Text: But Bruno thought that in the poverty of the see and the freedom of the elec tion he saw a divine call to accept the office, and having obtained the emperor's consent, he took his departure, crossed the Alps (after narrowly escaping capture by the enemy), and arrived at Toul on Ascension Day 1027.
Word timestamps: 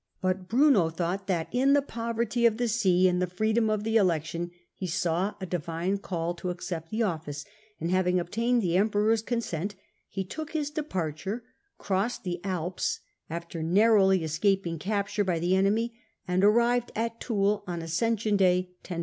But 0.19 0.47
Bruno 0.47 0.89
thought 0.89 1.27
that 1.27 1.47
in 1.51 1.73
the 1.73 1.81
poverty 1.83 2.47
of 2.47 2.57
the 2.57 2.67
see 2.67 3.07
and 3.07 3.21
the 3.21 3.27
freedom 3.27 3.69
of 3.69 3.83
the 3.83 3.97
elec 3.97 4.25
tion 4.25 4.49
he 4.73 4.87
saw 4.87 5.35
a 5.39 5.45
divine 5.45 5.99
call 5.99 6.33
to 6.37 6.49
accept 6.49 6.89
the 6.89 7.03
office, 7.03 7.45
and 7.79 7.91
having 7.91 8.19
obtained 8.19 8.63
the 8.63 8.77
emperor's 8.77 9.21
consent, 9.21 9.75
he 10.09 10.23
took 10.25 10.53
his 10.53 10.71
departure, 10.71 11.43
crossed 11.77 12.23
the 12.23 12.41
Alps 12.43 13.01
(after 13.29 13.61
narrowly 13.61 14.23
escaping 14.23 14.79
capture 14.79 15.23
by 15.23 15.37
the 15.37 15.55
enemy), 15.55 15.99
and 16.27 16.43
arrived 16.43 16.91
at 16.95 17.19
Toul 17.19 17.63
on 17.67 17.83
Ascension 17.83 18.35
Day 18.37 18.61
1027. 18.81 18.99